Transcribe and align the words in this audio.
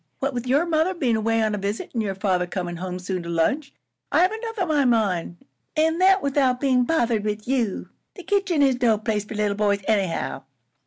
"What 0.17 0.33
with 0.33 0.47
your 0.47 0.65
mother 0.65 0.95
bein' 0.95 1.15
away 1.15 1.43
on 1.43 1.53
a 1.53 1.59
visit, 1.59 1.91
an' 1.93 2.01
your 2.01 2.15
father 2.15 2.47
comin' 2.47 2.77
home 2.77 2.97
soon 2.97 3.21
to 3.21 3.29
lunch, 3.29 3.71
I 4.11 4.21
have 4.21 4.31
enough 4.31 4.57
on 4.57 4.67
my 4.69 4.83
mind 4.83 5.37
and 5.75 6.01
that 6.01 6.23
without 6.23 6.59
bein' 6.59 6.85
bothered 6.85 7.23
with 7.23 7.47
you. 7.47 7.89
The 8.15 8.23
kitchen 8.23 8.63
is 8.63 8.81
no 8.81 8.97
place 8.97 9.25
for 9.25 9.35
little 9.35 9.53
boys, 9.55 9.81
anyhow. 9.87 10.41